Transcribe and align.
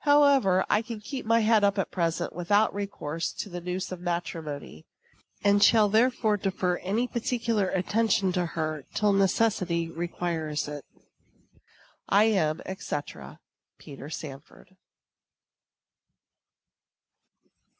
However, 0.00 0.66
I 0.68 0.82
can 0.82 0.98
keep 1.00 1.24
my 1.24 1.38
head 1.38 1.62
up 1.62 1.78
at 1.78 1.92
present 1.92 2.32
without 2.34 2.74
recourse 2.74 3.30
to 3.34 3.48
the 3.48 3.60
noose 3.60 3.92
of 3.92 4.00
matrimony, 4.00 4.86
and 5.44 5.62
shall 5.62 5.88
therefore 5.88 6.36
defer 6.36 6.78
any 6.78 7.06
particular 7.06 7.68
attention 7.68 8.32
to 8.32 8.44
her 8.44 8.84
till 8.94 9.12
necessity 9.12 9.88
requires 9.88 10.66
it. 10.66 10.84
I 12.08 12.24
am, 12.24 12.60
&c., 12.66 12.66
PETER 12.66 13.20
SANFORD. 13.20 13.30
LETTER 13.78 14.08
XXXVIII. 14.08 14.40
TO 14.66 14.74
MRS. 14.74 14.76